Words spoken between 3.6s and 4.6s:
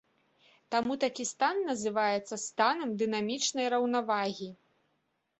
раўнавагі.